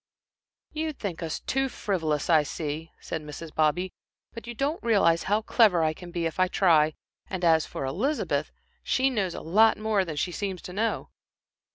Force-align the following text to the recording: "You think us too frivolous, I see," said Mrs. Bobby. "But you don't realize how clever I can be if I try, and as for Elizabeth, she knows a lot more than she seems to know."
"You 0.71 0.93
think 0.93 1.21
us 1.21 1.39
too 1.41 1.69
frivolous, 1.69 2.27
I 2.27 2.41
see," 2.41 2.91
said 2.99 3.21
Mrs. 3.21 3.53
Bobby. 3.53 3.93
"But 4.33 4.47
you 4.47 4.55
don't 4.55 4.81
realize 4.81 5.25
how 5.29 5.43
clever 5.43 5.83
I 5.83 5.93
can 5.93 6.09
be 6.09 6.25
if 6.25 6.39
I 6.39 6.47
try, 6.47 6.95
and 7.29 7.45
as 7.45 7.67
for 7.67 7.85
Elizabeth, 7.85 8.51
she 8.81 9.11
knows 9.11 9.35
a 9.35 9.41
lot 9.41 9.77
more 9.77 10.03
than 10.03 10.15
she 10.15 10.31
seems 10.31 10.63
to 10.63 10.73
know." 10.73 11.11